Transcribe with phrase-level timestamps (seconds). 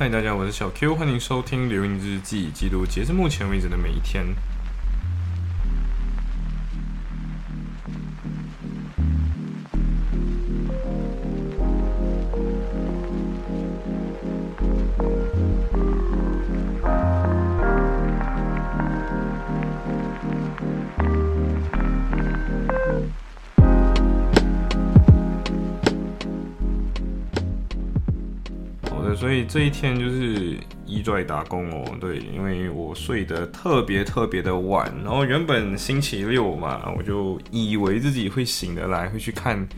[0.00, 4.24] 嗨，大家，我是小 Q，欢迎收听《流云日记》，记录截至目前为止的每一天。
[29.20, 31.84] 所以这一天就是一拽打工哦。
[32.00, 39.68] 对，因为我睡得特别特别的晚，然后原本星期六嘛，我就以为自己会醒得来，会去看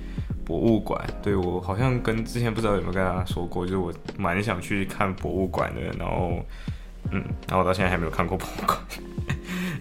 [0.44, 1.04] 博物馆。
[1.20, 5.80] 对我好像跟之前不知道有没有跟大家说过，就是我蛮想去看博物馆的。
[5.98, 6.38] 然后，
[7.10, 8.78] 嗯，然后我到现在还没有看过博物馆。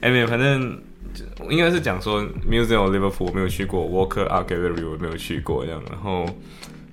[0.01, 0.75] 哎，没有，反正
[1.51, 6.25] 应该是讲说 Museum of Liverpool 我没有去过，Walker Art Gallery 我没有去过这样，然后。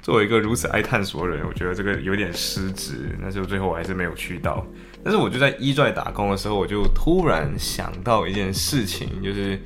[0.09, 4.66] 作为一个如此爱探索的人，我觉得这个有点失职，但是最后我还是没有去到。
[5.05, 9.60] 但是我就在一拽打工的时候，我就突然想到一件事情，就是，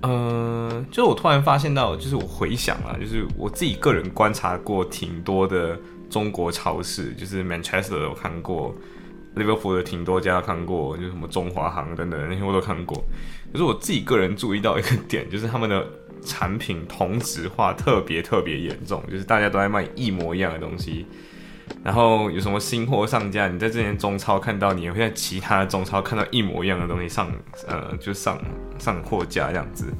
[0.00, 8.74] 呃，就是我突然发现到，就是我回想啊，就是我自己个人观察过挺多的中国超市，就是 Manchester 有看过
[9.36, 12.96] ，Liverpool 的挺多家看过，就什么中华行等等那些我都看过。
[13.52, 15.86] 可是我自己个人注意到一个点，就是他们的。
[16.24, 21.06] 产品同质化特别特别严重，就是大家都在卖一模一样的东西，
[21.82, 27.30] 然后有什么新货上架，你在这间中超看到，你也会在其他的中超看到一模一样的东西上，
[27.68, 28.38] 呃，就上
[28.78, 29.92] 上货架这样子。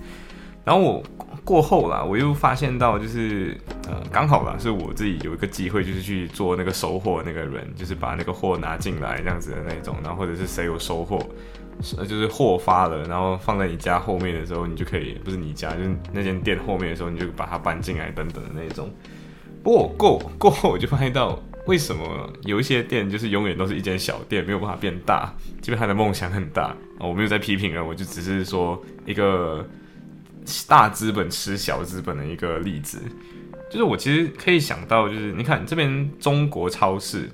[0.64, 1.02] 然后我
[1.44, 3.54] 过后啦，我又发现到，就是
[3.86, 11.18] 呃，刚好啦，是我自己有一个机会，就是去做那个收货那个人，就是把那个货拿进来这样子的那种，然后或者是谁有收货。
[11.98, 18.90] 呃，就是货发了，然后放在你家后面的时候，你就可以，不是你家，就是那间店后面的时候，你就把它搬进来等等的那种。
[19.62, 26.74] 不过过过后，我就发现到，为什么有一些店就是永远都是一间小店，没有办法变大，即便他的梦想很大。
[27.00, 29.66] 我没有在批评了，我就只是说一个
[30.66, 32.98] 大资本吃小资本的一个例子。
[33.70, 37.28] 就是我其实可以想到，就是你看这边中国超市，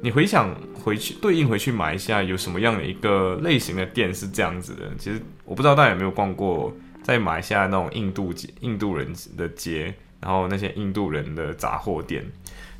[0.00, 0.54] 你回想。
[0.82, 4.90] 回去对应回去马来西亚有什么样的一个类型的店是这样子的？
[4.98, 12.24] 其实我不知道大家有没有逛过在马来西亚那种印度街、印度人的街，然后那些印度人的杂货店。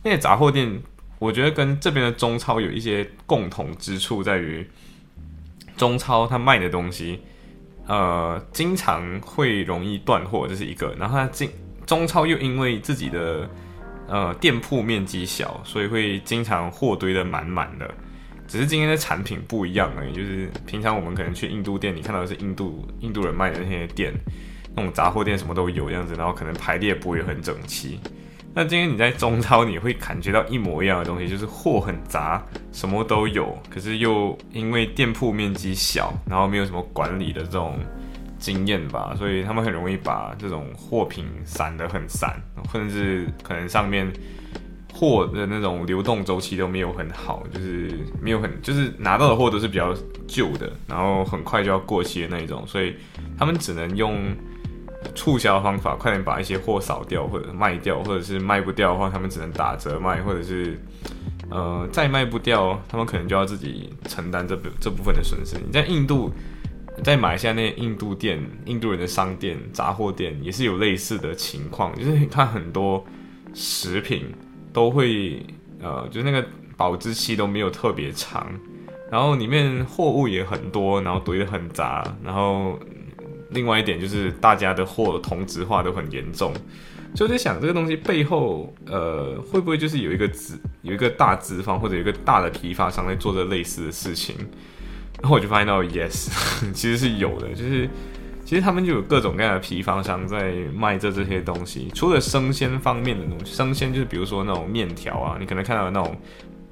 [0.02, 0.82] 那些杂货店，
[1.18, 4.68] 我觉得跟这边的中超有一些共同之处，在于
[5.76, 7.20] 中超它卖的东西，
[7.86, 10.94] 呃，经常会容易断货，这是一个。
[10.98, 11.50] 然后它经
[11.86, 13.48] 中超又因为自己的
[14.12, 17.90] 呃，店铺面积小，所以会经常货堆的满满的。
[18.46, 24.12] 只是今天的产品不一样而已，就是平常我们可能去印度店，你看到的是印度印度人卖的那些店，
[24.76, 27.98] 那种杂货店什么都有这样子，然后可能排列不会很整齐。
[28.52, 37.78] 那今天你在中超，你会感觉到一模一样的东西，就是货很杂，什么都有，可是又因为店铺面积小，然后没有什么管理的这种。
[38.42, 42.36] 经验吧，所以他们很容易把这种货品散得很散，
[42.72, 44.12] 甚至可能上面
[44.92, 49.94] 货的那种流动周期都没有很好，就是没有很就是拿到的货都是比较
[50.26, 52.96] 旧的，然后很快就要过期的那一种，所以
[53.38, 54.34] 他们只能用
[55.14, 60.76] 促销方法快点把一些货扫掉或者卖掉，或者是卖不掉的话，他们只能打折卖，或者是
[61.48, 65.56] 呃再卖不掉，他们可能就要自己承担这部这部分的损失。
[65.64, 66.32] 你在印度。
[67.02, 73.04] 在马来西亚那印度店、印度人的商店、杂货店也是有类似的情况，就是它很多
[73.54, 74.26] 食品
[74.72, 75.44] 都会
[75.80, 78.46] 呃，就是那个保质期都没有特别长，
[79.10, 82.78] 然后里面货物也很多，然后堆得很杂，然后
[83.50, 86.52] 另外一点就是大家的货同质化都很严重，
[87.16, 94.36] 所以我在想这个东西背后呃会不会就是有一个资有一个大资方或者有一个大的批发商在做着类似的事情。
[95.22, 96.28] 然后我就发现到，yes，
[96.74, 97.88] 其实是有的，就是
[98.44, 101.88] 其实他们就有各种各样的批发商在卖这这些东西。
[101.94, 106.16] 除了生鲜方面的东西，生鲜就是比如说那种面条啊，你可能看到的那种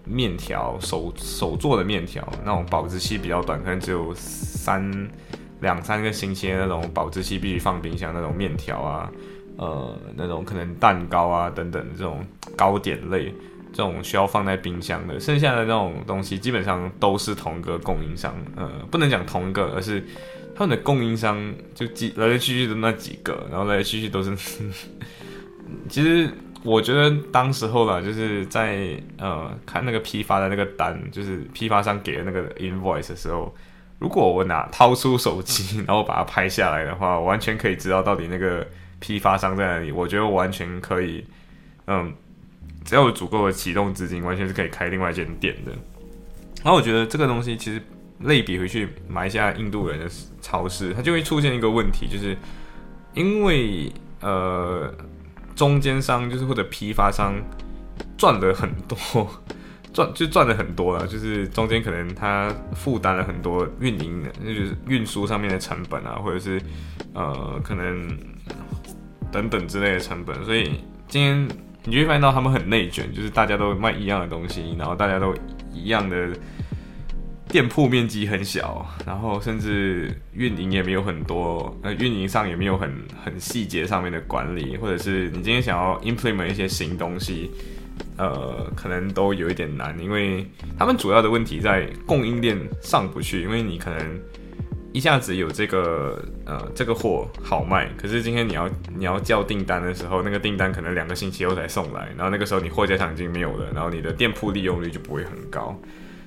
[0.05, 5.09] 面条手手做的面条，那种保质期比较短，可能只有三
[5.61, 9.13] 两三个星期的那种保质期，必须放冰箱那种面条啊，
[9.59, 12.27] 呃，那种可能蛋糕啊等等这种
[12.57, 13.33] 糕点类。
[13.73, 20.05] 这种需要放在冰箱的，剩下的那种东西基本上都是同一个供应商，呃，不能讲同一个，而是
[20.55, 24.37] 他们的供应商就几来来去去的那几个，然后来来去去都是。
[25.89, 26.29] 其实
[26.65, 33.55] 我觉得当时候啦，就是在呃看那个批发的那个单，就是批发商给的那个 invoice 的时候，
[34.01, 38.67] 如果我拿掏出手机，然后把它拍下来的话，完全可以知道到底那个
[38.99, 39.93] 批发商在哪里。
[39.93, 41.25] 我觉得完全可以，
[41.87, 42.13] 嗯。
[42.91, 45.71] 只要有足够的启动资金，完全是可以开另外一间店的。
[46.65, 47.81] 然后我觉得这个东西其实
[48.19, 50.11] 类比回去买一下印度人的
[50.41, 52.37] 超市，它就会出现一个问题，就是
[53.15, 54.93] 因为呃
[55.55, 57.33] 中间商就是或者批发商
[58.19, 58.99] 赚了很多，
[59.95, 66.61] 赚就赚了很多了，就是中间可能他负担了很多运营，的就是运输上面的成本啊，或者是
[67.15, 68.19] 呃可能
[69.31, 71.49] 等等之类的成本，所以今天
[71.85, 75.35] 你就会发现到他们很内卷，就是大家都卖一样的东西，然后大家都。
[75.73, 76.29] 一样的
[77.49, 82.93] 店铺面积很小，然后甚至运营也没有很多，呃，运营上也没有很
[83.25, 87.53] 很细节上面的管理，或者是你今天想要 implement 一些新东西，
[88.19, 90.45] 呃，可能都有一点难，因为
[90.77, 94.21] 他们主要的问题在供应链上不去，因为你可能
[94.93, 105.79] 一下子有这个呃这个货好卖，可是今天你要你要叫订单的时候，那个订单可能两个星期后才送来，然后那个时候你货架上已经没有了，然后你的店铺利用率就不会很高。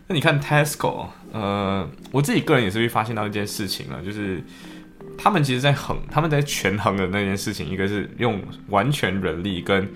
[0.07, 4.41] 那你看 Tesco，呃，我自己个人也是会发现到一件事情啊，就是
[5.17, 9.87] 他们其实，在衡，他们在权衡的那件事情，一个是用完全人力跟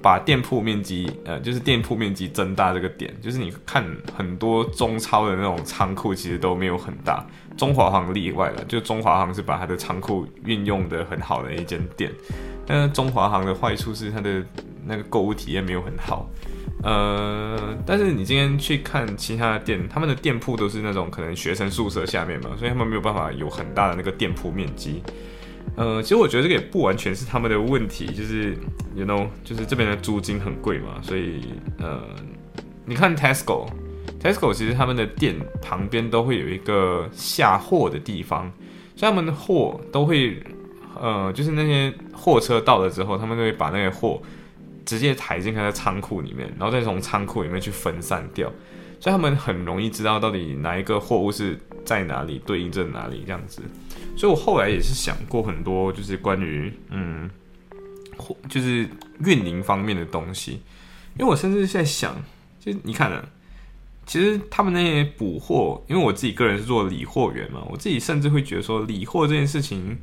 [0.00, 3.84] 把店铺面积，呃，就是店铺面积增大这个点，就是你看
[4.16, 7.24] 很多中超的那种仓库，其实都没有很大，
[7.58, 12.10] 中华行例外了，就中华行是把它的仓库运用的很好的一间店，
[12.64, 14.42] 但是中华行的坏处是它的
[14.86, 16.30] 那个购物体验没有很好。
[16.84, 25.02] 呃，但是你今天去看其他的店，他们的店铺都是那种可能学生宿舍下面嘛，所以他们没有办法有很大的那个店铺面积。
[25.76, 28.56] 呃，其实我觉得这个也不完全是他们的问题，就是
[28.94, 32.00] ，you know，就是这边的租金很贵嘛，所以，呃，
[32.86, 33.66] 你看 Tesco
[34.20, 38.52] Tesco 其实他们的店旁边都会有一个下货的地方，
[38.96, 40.42] 所以他们的货都会，
[41.00, 44.20] 呃，就是那些货车到了之后，他们都会把那些货。
[44.84, 48.50] 直接抬进他的仓库里面，然后再从仓库里面去分散掉，
[48.98, 53.60] 所以他们很容易知道到底哪一个货物是在哪里对应着哪里这样子。
[54.16, 57.28] 所以我后来也是想过很多，就是关于嗯，
[58.16, 58.88] 货就是
[59.26, 60.52] 运营方面的东西，
[61.18, 62.16] 因为我甚至在想，
[62.58, 63.22] 就你看呢，
[64.08, 69.96] 其实他们那些补货，因为我自己个人是做理货员嘛，我自己甚至会觉得说，理货这件事情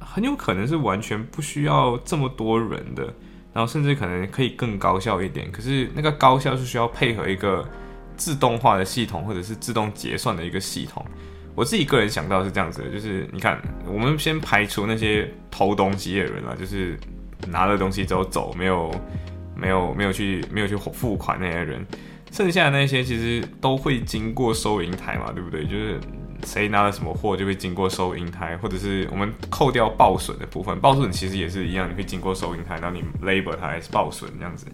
[0.00, 3.12] 很有可能是完全不需要这么多人的。
[3.52, 7.66] 然后甚至可能可以更高效一点，可是那个高效是需要配合一个
[8.14, 11.02] 自动化的系统，或者是自动结算的一个系统。
[11.54, 16.98] 我自己个人想到是这样子的，就是你看，我们先排除那些偷东西的人了，就是
[17.48, 18.94] 拿了东西之后走，没有
[19.54, 21.82] 没有没有去没有去付款那些人，
[22.30, 25.64] 剩下的那些其实都会经过收银台嘛，对不对？
[25.64, 26.00] 就是。
[26.44, 34.66] 谁拿了什么货就会经过收银台，或者是我们扣掉报损的部分，报损其实也是一样，你会经过收银台，然后你 label 它还是报损这样子。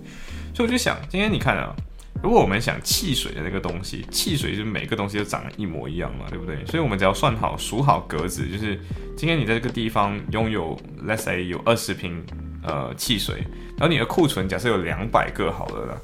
[0.52, 1.72] 所以我就想，今天你看啊，
[2.20, 6.62] 如果我们想汽水的那个东西，汽水就是每个东西都长得一模一样嘛，对不对？
[6.66, 8.78] 所以我们只要算好数好格子，就是
[9.16, 10.76] 今天你在这个地方拥有
[11.06, 12.22] ，let's say 有二十瓶
[12.64, 13.36] 呃汽水，
[13.78, 16.00] 然后你的库存假设有两百个好了啦。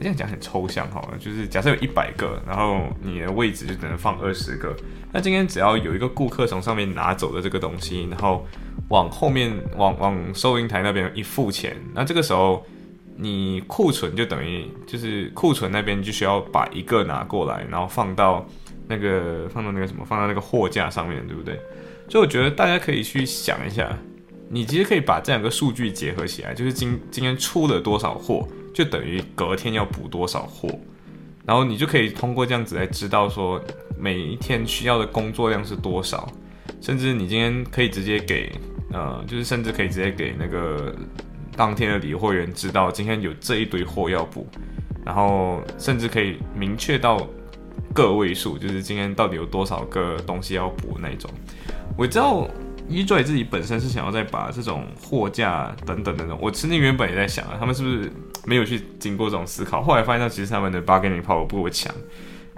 [0.00, 4.74] 这样讲很抽象哈，就是假设有一百个，然后你的位置就只能放二十个。
[5.12, 8.46] 那今天只要有一个顾客从上面拿走了这个东西，然后
[8.88, 12.66] 往后面往往收银台那边一付钱，那这个时候
[13.16, 18.44] 你库存就等于就是库存那边就需要把一个拿过来，然后放到
[18.88, 21.60] 那个放到那个什么放到那个货架上面对不对？
[22.08, 23.96] 所以我觉得大家可以去想一下，
[24.48, 28.48] 你其实可以把这两个数据结合起来，就是今今天出了多少货。
[28.72, 30.68] 就等于隔天要补多少货，
[31.44, 33.60] 然后你就可以通过这样子来知道说
[33.98, 36.26] 每一天需要的工作量是多少，
[36.80, 38.52] 甚至你今天可以直接给
[38.92, 40.94] 呃，就是甚至可以直接给那个
[41.56, 44.46] 当天的理货员知道今天有这一堆货要补，
[45.04, 47.26] 然后甚至可以明确到
[47.94, 51.30] 个位数，就是今天到底有多少个东西要补那种。
[51.96, 52.48] 我知道。
[52.88, 58.12] 一拽自己本身是想要再把这种货架等等等等，我曾经原本也在想啊，他们是不是
[58.46, 59.82] 没有去经过这种思考？
[59.82, 61.94] 后来发现到其实他们的 bargaining power 不够强，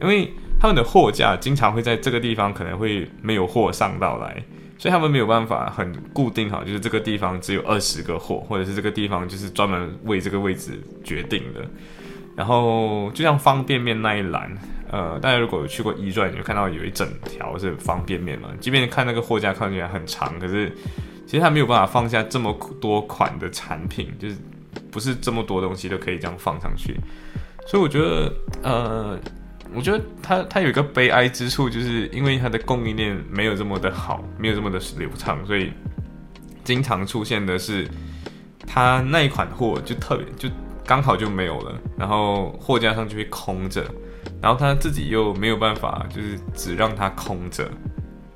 [0.00, 4.42] 因为他们的货架经常会在这个地方可能会没有货上到来，
[4.78, 11.60] 所以他们没有办法很固定好，就是这个地方只有二十个货，或者是这个地方就是专门为这个位置决定的。
[12.36, 14.50] 然后就像方便面那一栏。
[14.90, 18.50] 呃，大家如果有去过一转，你就看到有一整条是方便面嘛。
[18.60, 20.70] 即便看那个货架看起来很长，可是
[21.26, 24.36] 其实他没有办法放下这么多款的产品，就是
[24.90, 26.96] 不是这么多东西都可以这样放上去。
[27.66, 29.18] 所以我觉得，呃，
[29.74, 35.72] 我觉得它它有一个悲哀之处，就是因为它的供应链没有这么的好，没有这么的流畅，所以
[36.62, 37.88] 经常出现的是，
[38.66, 40.48] 它那一款货就特别就
[40.86, 43.82] 刚好就没有了，然后货架上就会空着，
[44.42, 47.66] 然后他自己又没有办法，就是只让它空着，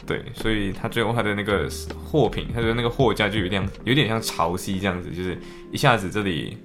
[0.09, 1.69] 对，所以他最后他的那个
[2.05, 5.39] 货品，他的那个货架就有点有点像潮汐这样子，就是
[5.71, 6.57] 一下子这里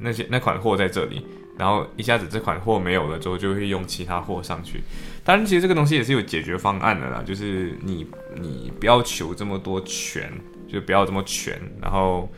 [0.00, 1.24] 那些那款货在这里，
[1.56, 4.82] 然后一下子这款货没有了之后，就会用其他货上去。
[5.22, 10.32] 当然，其实这个东西也是有解决方案的啦，就是你你不要求这么多全，
[10.66, 12.28] 就不要这么全，然后。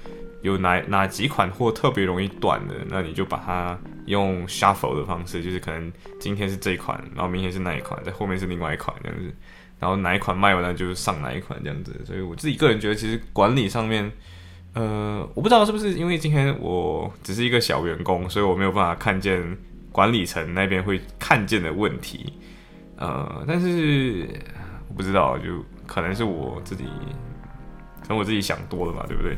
[0.42, 9.30] 有哪哪几款货特别容易断的，那你就把它用 shuffle 的方式，就是可能今天是这一款，然后明天是那一款，在后面是另外一款这样子，
[9.80, 12.00] 然后哪一款卖完了就是上哪一款这样子。
[12.04, 14.12] 所以我自己个人觉得，其实管理上面，
[14.74, 19.42] 呃，我不知道是不是因为今天我只是一个小员工，所以我没有办法看见
[19.90, 22.32] 管理层那边会看见的问题，
[22.96, 24.28] 呃，但是
[24.88, 26.84] 我不知道，就可能是我自己，
[28.02, 29.36] 可能我自己想多了嘛，对不对？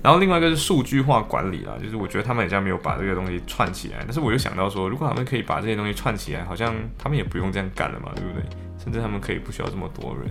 [0.00, 3.98] 然后另外一个是数据化管理啦，就是我觉得他们好像没有把这个东西串起来。
[4.04, 8.44] 但是我又想到说，如果他们可以把这些东西串起来，好像他们也不用这样干了嘛，对不对？
[8.88, 10.28] 甚至他们可以不需要这么多人。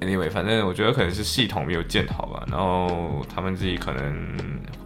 [0.00, 4.36] Anyway，反正我觉得可能是系统没有建好吧，然后他们自己可能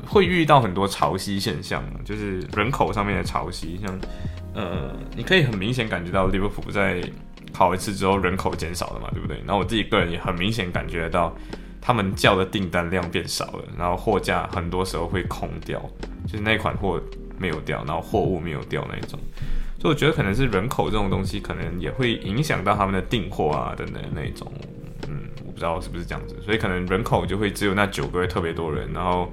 [0.07, 3.99] 会遇到很多潮汐现象，就是人口上面的潮汐，像
[4.55, 7.01] 呃，你可以很明显感觉到利物浦在
[7.53, 9.39] 考一次之后人口减少了嘛，对不对？
[9.39, 11.35] 然后我自己个人也很明显感觉到。
[11.87, 15.79] 他们叫的订单量变少了，然后货架很多时候会空掉，
[16.27, 16.99] 就是那款货
[17.39, 19.21] 没有掉，然后货物没有掉那一种。
[19.79, 24.51] 所以我觉得可能是人口这种东西，可能也会影响到他们的订货啊等等那种。
[25.09, 29.33] 嗯，我不知道是不是这样子，所以可能人口就会只有那九个月特别多人，然后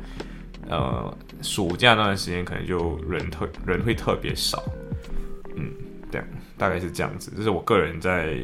[0.67, 4.63] 呃暑假那段时间可能就人特人会特别少。
[5.55, 5.71] 嗯，
[6.11, 6.21] 对，
[6.57, 7.31] 大概是这样子。
[7.35, 8.37] 这是我个人在。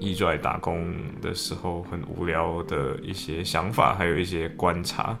[0.00, 0.92] 一出来打工
[1.22, 5.16] 的时候很无聊的一些想法，还有一些观察。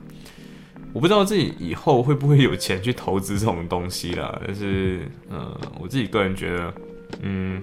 [0.94, 6.74] 我不知道自己以后会不会有钱去投资这种东西啦，但是，呃，我自己个人觉得，
[7.20, 7.60] 嗯，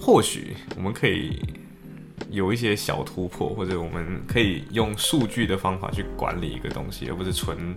[0.00, 1.42] 或许我们可以
[2.30, 7.76] 有一些小突破，或者我们可以用数据的方法去管理一个东西，而不是纯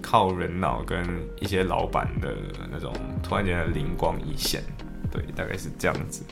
[0.00, 1.04] 靠人脑跟
[1.40, 2.32] 一些老板的
[2.70, 2.92] 那种
[3.24, 4.62] 突然间的灵光一现。
[5.10, 6.24] 对，大概是这样子。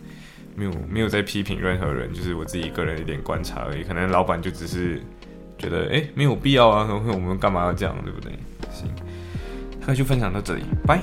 [0.54, 3.82] 没有没有在批评任何人，就是我自己个人一点观察而已。
[3.82, 5.02] 可能老板就只是
[5.58, 8.32] 觉得，哎，没有必要啊，我们干嘛要这样，对不对？
[8.70, 8.88] 行，
[9.87, 11.00] 那就分享到这里，拜。